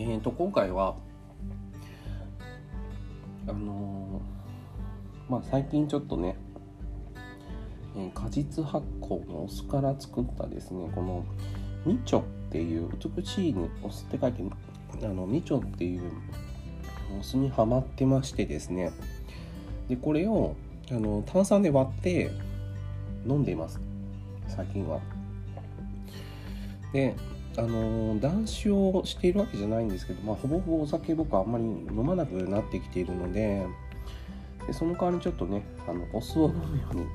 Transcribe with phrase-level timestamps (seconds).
[0.00, 0.94] えーと今回は
[3.48, 6.36] あのーまあ最近ちょっとね、
[7.96, 11.24] えー果実発酵のお酢から作ったですねこの
[11.84, 12.22] みちょっ
[12.52, 14.44] ていう美しいにお酢って書いて
[15.02, 16.12] あのみちょっていう
[17.18, 18.92] お酢にはまってましてですね。
[19.88, 20.54] でこれを
[20.92, 22.30] あの炭酸で割って
[23.26, 23.80] 飲んでいます。
[24.46, 25.00] 最近は。
[26.92, 27.16] で
[27.58, 33.66] あの断酒をしているわけじゃないんですけど、まあ、ほぼほぼお酒僕はあんまり飲まなくなってきているので
[34.66, 37.06] でその代わりにちょっとねあのお酢を飲むように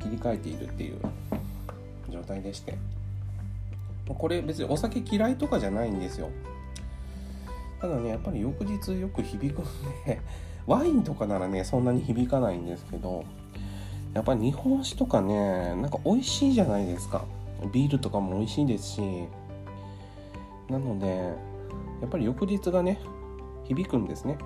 [0.00, 0.98] 切り替えているっていう
[2.10, 2.74] 状態でして。
[4.14, 6.30] これ別にお酒嫌いとかじゃないんですよ。
[7.80, 9.64] ただねやっぱり翌日よく響くん
[10.04, 10.20] で
[10.66, 13.24] ワインとかならねそんなに響かないんですけど
[14.12, 17.24] やっぱり日本酒とかねなんか美味しいじゃないですか。
[17.72, 19.02] ビールとかも美味しいですし
[20.70, 21.34] なので
[22.00, 23.00] やっぱり翌日がね
[23.64, 24.38] 響くんですね。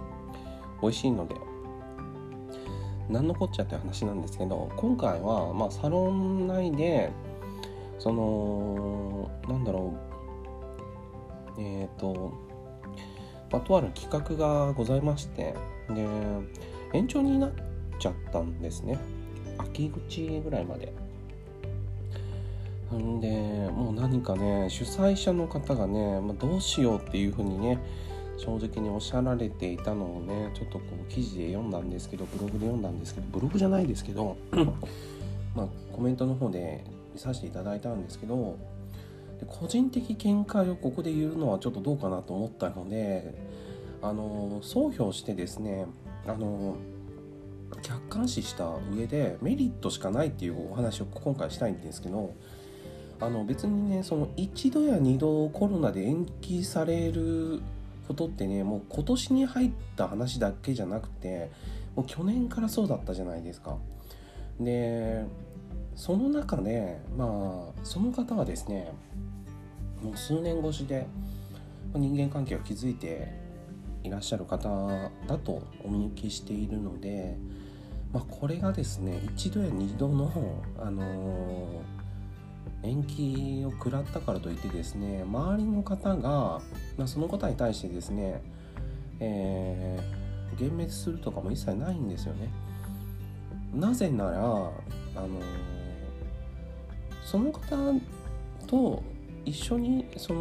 [0.82, 1.34] 美味しいので。
[3.08, 7.12] 何のこっちゃって話なんですけど今回はまあサロン内で
[7.98, 9.94] そのなんだろ
[11.58, 12.32] うえっ、と、
[13.50, 15.54] まあ、とある企画がございまして
[15.90, 16.06] で
[16.94, 17.52] 延長になっ
[17.98, 18.98] ちゃったんですね。
[19.58, 20.92] 秋口ぐらいまで。
[22.94, 23.28] んで
[23.72, 27.78] もう何かね主催者の方がね、まあ、どうしようっていうふうにね
[28.36, 34.36] 正直におっしゃられていたのをねちょっとこう記事で読んだんですけどブログで読んだんですけどブログじゃないですけど
[35.54, 38.58] まあコメントの方で見させていただいたんですけど
[39.38, 43.34] で個人的見解をここで言うのはちょっとどうかなと思ったので
[44.02, 45.86] あの総評してですね
[46.26, 46.76] あの
[47.82, 52.34] 客観視した上でメリットしかないっていうお話を今回したいんですけど
[53.20, 57.60] あの別にねその一度や二度コロナで延期される
[58.06, 61.50] ことってねもう今年に入った話だけじゃなくて
[61.96, 63.76] もう去年からそうだったじゃないですか。
[64.60, 65.24] で
[65.96, 68.92] その中でまあその方はですね
[70.02, 71.06] もう数年越しで
[71.94, 73.32] 人間関係を築いて
[74.02, 74.68] いらっしゃる方
[75.26, 77.36] だとお見受けしているので、
[78.12, 80.30] まあ、これがですね一度や二度の、
[80.78, 81.93] あのー
[82.84, 86.60] 延期を食らったからといってですね周りの方が、
[86.98, 88.42] まあ、その方に対してですね、
[89.20, 92.50] えー、幻滅するとかも一切ないんですよね。
[93.74, 94.70] なぜなら、あの
[97.24, 97.76] その方
[98.68, 99.02] と
[99.44, 100.40] 一緒にその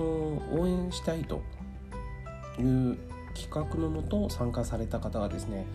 [0.52, 1.42] 応援したいと
[2.60, 2.98] いう
[3.34, 5.66] 企画のもと参加された方がですね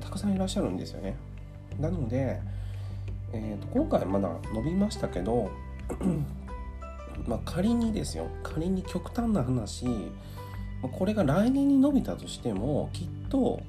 [0.00, 1.16] たくさんいらっしゃるんですよね。
[1.78, 2.40] なので、
[3.32, 5.50] えーと今回まだ伸びましたけど
[7.26, 8.26] まあ仮にですよ。
[8.42, 9.86] 仮に極端な話
[10.82, 13.60] これが来年に伸びたとしてもきっと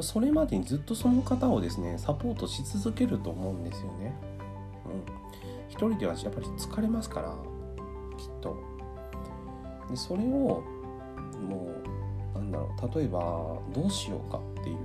[0.00, 4.14] それまでにずっとその方をですねサポートし続けると思うんですよね。
[4.86, 5.02] うん、
[5.68, 7.34] 一人ではやっぱり疲れますから
[8.16, 8.56] きっと。
[9.90, 10.62] でそれをも
[12.34, 13.20] うなんだろう例えば
[13.74, 14.76] どうしようかっていう。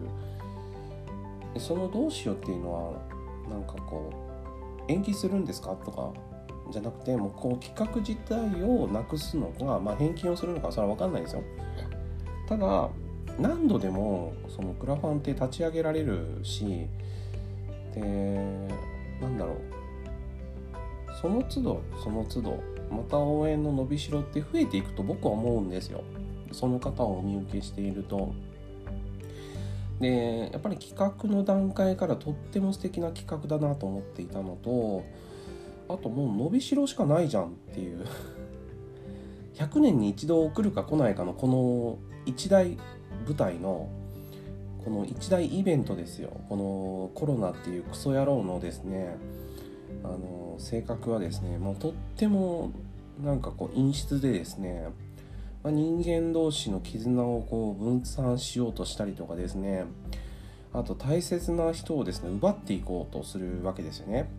[1.53, 2.93] でそのどうしようっていうのは
[3.49, 4.11] なんかこ
[4.87, 5.69] う延期するんですか？
[5.85, 6.11] とか
[6.69, 11.43] じゃなくてもうこう企画自体をなくすのか、まあ、返金をするのかそれは分かんないですよ。
[12.47, 12.89] ただ
[13.39, 16.87] 何度でもそのクラファンって立ち上げられるし
[17.95, 18.01] で
[19.21, 19.57] なんだろう。
[21.21, 26.03] その都度その都度また応援の伸びしろって増えていくと僕は思うんですよ。
[26.51, 28.33] その方をお見受けしていると。
[29.99, 35.03] でやっぱり企画の段階からとっても素敵な企画だなと思っていたのと
[35.93, 38.05] あともう伸びしろしかないじゃんっていう。
[39.55, 42.77] 100年に一度来るか来ないかのこの一大
[43.25, 43.89] 舞台の
[44.83, 46.31] この一大イベントですよ。
[46.49, 49.17] このコロナっていうクソ野郎のですね
[50.03, 52.71] あの性格はですねもうとっても
[53.23, 54.87] なんかこう陰湿でですね、
[55.63, 59.85] まあ、人間同士の絆をこう分散しようとしたりとかですね
[60.73, 64.29] あと大切な人をですね奪っていこうとするわけですよね。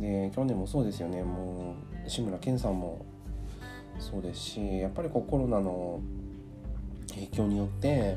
[0.00, 1.22] で去年もそうですよね。
[1.22, 1.74] も
[2.06, 3.04] う志村けんさんも
[3.98, 6.00] そうですしやっぱりこうコロナの
[7.10, 8.16] 影響によって、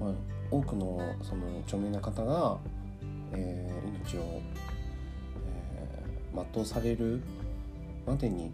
[0.00, 0.12] まあ、
[0.50, 2.58] 多くのその著名な方が、
[3.32, 4.40] えー、命を、
[5.46, 7.20] えー、全うされる
[8.06, 8.52] までに、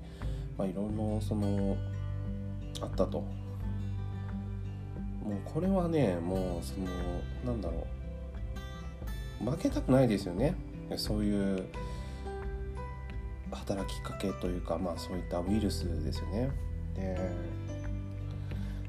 [0.57, 1.77] まあ、いろいろその
[2.81, 3.25] あったと。
[5.23, 6.87] もうこれはねもうその
[7.45, 7.87] なんだろ
[9.47, 9.51] う。
[9.51, 10.55] 負けたくないですよね。
[10.97, 11.67] そういう
[13.57, 16.51] 働きかけというか、まあ、そういったウイルスですよね。
[16.95, 17.17] で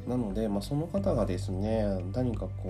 [0.07, 2.69] なので、まあ、その方がですね何かこう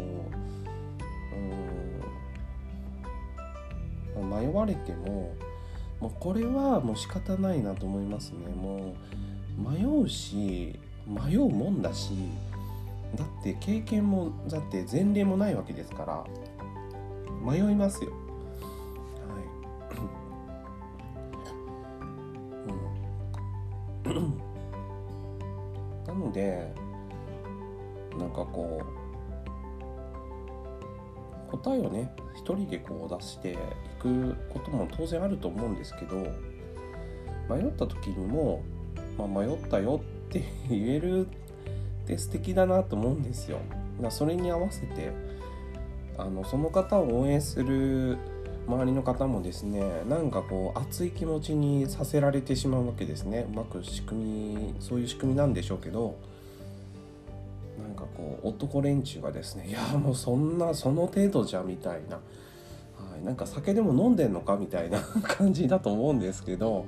[4.19, 5.35] うん迷われても
[5.99, 8.93] もうこれはもう仕方ないなと思いますねも
[9.57, 12.11] う迷うし迷うもんだし
[13.15, 16.25] だって経験もだって前例もないわけですから
[17.41, 18.11] 迷いますよ
[26.33, 26.73] で
[28.17, 28.81] なんかこ
[31.47, 33.57] う答えをね一人でこう出してい
[33.99, 36.15] くことも当然あると思うんですけど
[37.49, 38.63] 迷った時にも、
[39.17, 41.29] まあ、迷ったよって言えるっ
[42.05, 43.59] て素敵だなと思うんですよ。
[44.01, 45.11] だそれに合わせて
[46.17, 48.17] あのその方を応援する
[48.67, 53.45] 周りの方もですねなんかこう熱い気持ちにさせられてしまうわけですね。
[53.51, 56.15] うまく仕組みそういう仕組みなんでしょうけど
[57.81, 62.21] なんかこう男連中がですねいやもうそんなその程度じゃみたいな、は
[63.21, 66.85] い、なんか酒でも飲んでんのかみたいな 感じだと思うんですけど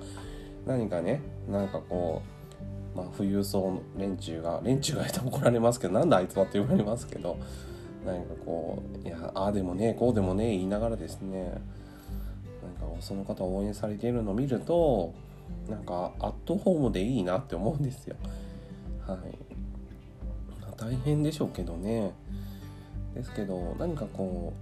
[0.66, 2.22] 何かねなんかこ
[2.96, 7.38] う、まあ、富裕層の連中が連中がいたら怒られますけどなんであいつはって言われますけど
[8.06, 11.62] 何かこういやああでもねこうでもね言いながらですね
[12.80, 15.14] なんかその方を応援されているのを見ると
[15.70, 18.16] なんかアットホームでいいなって思うんですよ。
[19.08, 19.38] はい、
[20.78, 22.14] 大変でしょうけどね
[23.14, 24.54] ですけど何かこ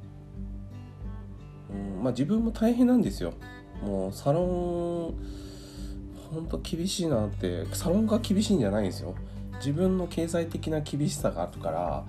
[1.69, 3.34] う、うんまあ、自分も大変なんですよ。
[3.81, 4.44] もうサロン
[6.34, 9.16] ほんと厳しいなってサロンが厳しいんじゃないんですよ。
[9.57, 12.06] 自分の経済的な厳しさがあるから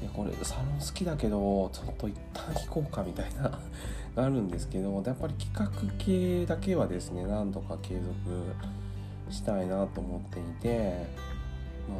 [0.00, 3.58] いやこれサロン好きだけどちょっと一旦引こうかみたいな
[4.14, 11.06] があるんですけどやっぱり企画系だけはですね何度か継続したいなと思っていて
[11.88, 11.98] まあ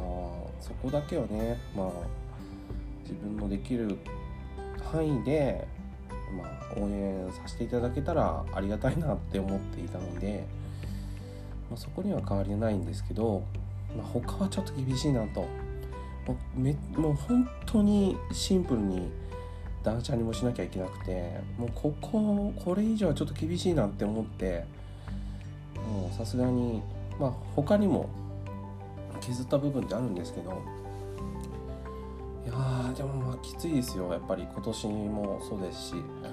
[0.59, 1.89] そこだけはねまあ
[3.03, 3.97] 自分のできる
[4.91, 5.67] 範囲で、
[6.37, 10.45] まあ、応援させていただけたらありがたいなって思っていたので、
[11.69, 13.43] まあ、そこには変わりないんですけど、
[13.95, 15.47] まあ、他はちょっと厳しいなと。
[16.27, 19.09] もうめもう本当にシンプルに
[19.83, 24.65] 断捨離もしなきゃいけなくてもうこここれ以上はちょっと厳しいなって思って
[25.75, 26.81] もうさすがに
[27.19, 28.09] まあ他にも
[29.21, 30.51] 削った部分ってあるんですけど
[32.45, 34.11] いやーでもまあきついですよ。
[34.11, 36.27] やっぱり今年もそうですし、ま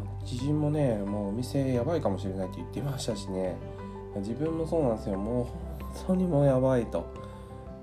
[0.00, 3.56] あ、知人もねもうお店やばいかもしれないって言ってましたしね。
[4.16, 5.16] 自分もそうなんですよ。
[5.16, 7.19] もう本当にもうやばいと。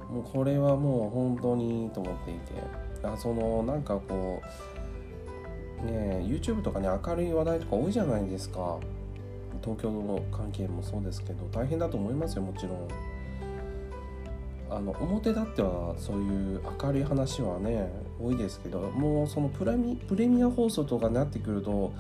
[0.10, 2.88] もうこれはもう本当にと思っていて。
[3.04, 4.42] あそのなんかこ
[5.84, 8.78] うね YouTube とかね明るい話題とか多いじゃないですか。
[9.62, 12.88] 東京の関係もそうですけど大変だと思いますよもちろん。
[14.70, 17.90] あの表立ってはそういう明るい話はね
[18.20, 21.94] 多いですけどもうそのプレミプレミア放送とかになってくると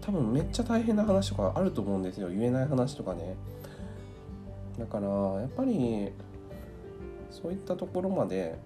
[0.00, 2.28] 多分めっちゃ大変な話とかあると思うんですよ。
[2.28, 3.34] 言えない話とかね。
[4.78, 6.12] だからやっぱり
[7.30, 8.58] そういったところまで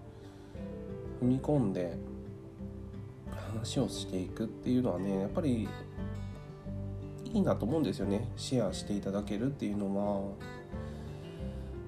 [1.20, 1.96] 踏み込んで
[3.30, 5.68] 話をしていくっていうのはねやっぱり
[7.24, 8.28] いいなと思うんですよね。
[8.36, 10.54] シェアしていただけるっていうのは。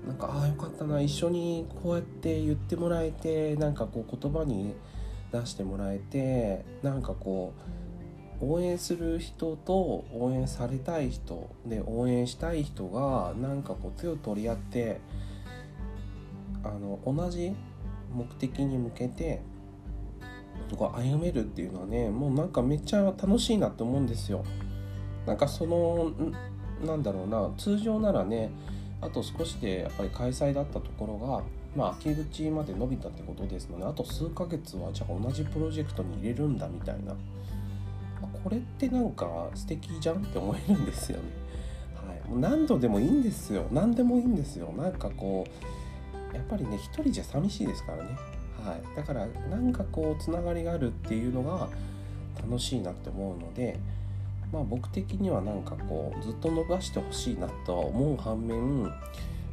[0.07, 1.01] なんかああよかったな。
[1.01, 4.75] 一緒にこうやって言ってもらえてなんかこう言葉に
[5.33, 7.53] 出してもらえてなんかこ
[8.41, 15.01] う応援する人と応援されたい人で応援したい人がなんかこう手を取り合って
[16.75, 17.55] あの同じ
[18.13, 19.43] 目的に向けて
[20.77, 24.45] こう歩めるっていうのはねもうなんかめっちゃ楽しいなって思うんですよ。
[25.27, 26.13] なんかその
[26.85, 28.51] なんだろうな通常ならね
[29.01, 31.43] あと少しでやっぱり開催だったところが
[31.77, 37.15] まあ秋口まで伸びたってことですのであと数ヶ月はじゃあ同じプロジェクトに入れるんだみたいな
[38.43, 41.25] これってなんか素敵じゃんって思えるんですよね。
[41.95, 45.86] はい、もう何度でもいいんですよ何でもいいんですよなんかこう
[46.37, 48.11] やっぱりね一人じゃ寂しいですからね、
[48.63, 51.69] はい、だからなんかこうつながりがあるっていうのが
[52.43, 53.79] 楽しいなって思うので
[54.53, 58.91] まあ僕的にはなんかこうずっと伸ばしてほしいなとは思う反面、ま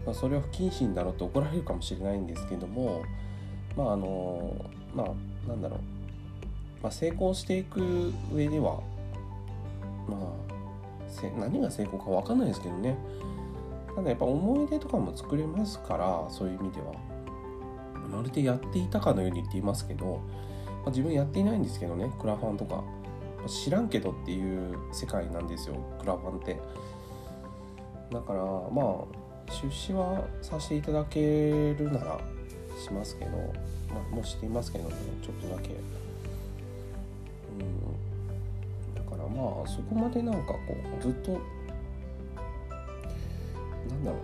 [0.09, 3.03] あ、それは不謹慎だろうと怒られるかもしれないんですけども
[3.77, 4.53] まああの
[4.93, 5.79] まあなんだろう、
[6.83, 8.81] まあ、成功していく上では
[10.09, 10.43] まあ
[11.39, 12.97] 何が成功か分かんないですけどね。
[13.95, 16.93] ただやっぱ思い出とかも作れますからそういう意味では。
[18.11, 20.19] まるでやっていたかのように言っていますけど、
[20.67, 22.83] まあ、自分やっていないんですけどねクラファンとか。
[23.47, 26.59] 知らんけどっていう世界なんですよクラファンって。
[28.11, 32.19] だからまあ出資はさせていただけるなら
[32.81, 35.71] しますけど、まあ、もうしていますけどねちょっとだけ。
[35.71, 35.73] う
[37.63, 38.95] ん。
[38.95, 40.59] だからまあそこまでなんかこ
[40.99, 41.39] うずっと
[44.03, 44.17] だろ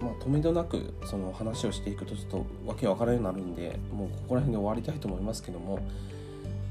[0.00, 0.10] うな。
[0.10, 5.82] まあ止めどなくその話をしていくとちょっとわけわからなくなるんでもうここら辺で終わりたいと思いますけども、ま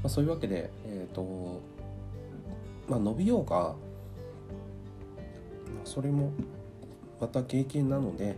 [0.04, 1.60] あ、そういうわけでえっ、ー、と
[2.88, 3.74] まあ伸びようが
[5.84, 6.32] それも
[7.20, 8.36] また経験なので、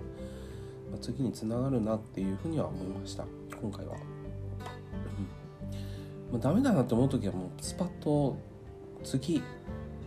[0.90, 3.24] まあ、次につながるなっていうふうには思いました。
[3.60, 3.94] 今回は。
[6.32, 8.36] まあ、ダメだなって思う時はもうスパッと
[9.04, 9.42] 次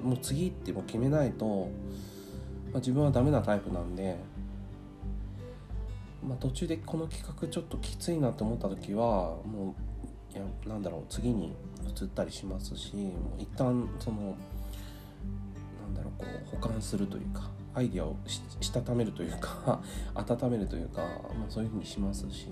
[0.03, 1.69] もう次ってもう決めないと、
[2.75, 4.17] まあ、自分はダメなタイプなんで、
[6.22, 9.74] まあ、途中でこの企画ちょっときついなって思った時はも
[10.34, 11.55] ういやなんだろう次に
[11.88, 14.36] 移ったりしますしもう一旦その
[15.86, 18.17] なんだろうこう保管するというかアイデアを
[18.60, 19.82] したためるというか
[20.13, 22.50] 温めるというか、まあ、そういうふうにしますし、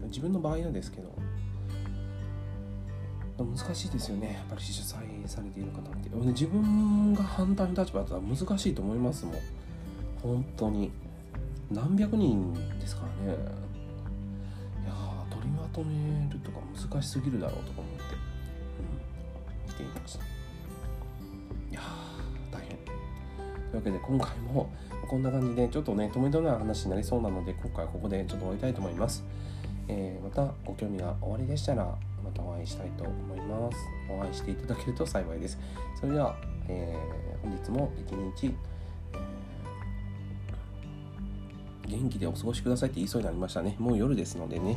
[0.00, 1.08] うん、自分の場合はですけど
[3.38, 9.34] 難しいですよねやっぱり主催されている方って自分が反対の立場だったら難しいと思いますもん。
[10.22, 10.90] 本当に。
[11.70, 13.38] 何百人ですからね。
[14.84, 14.94] いや
[15.30, 18.02] 取りまとめるとか難しすぎるだろうとか思って、
[19.66, 20.24] うん、見ていました。
[20.24, 20.24] い
[21.72, 21.80] や
[22.52, 22.78] 大変。
[22.78, 22.92] とい
[23.72, 24.70] うわけで今回も
[25.08, 29.24] こんな感じでちょっとね止めどない話になりそうなので今回はここでちょっと終わりたいと思います、
[29.88, 31.84] えー、またご興味がおありでしたら
[32.24, 33.76] またお会いしたいと思います。
[34.08, 35.58] お会いしていただけると幸いです。
[35.98, 36.36] それでは、
[36.68, 38.54] えー、本日も一日、
[41.86, 43.76] えー、元気でお過ごしくださいって言いそうになりましたね。
[43.78, 44.76] もう夜ですのでね。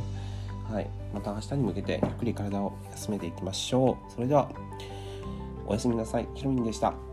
[0.70, 4.12] はい、また明日に向けてゆっくり体を休めていきましょう。
[4.12, 4.50] それでは
[5.66, 6.28] おやすみなさい。
[6.34, 7.07] ひろみんでした。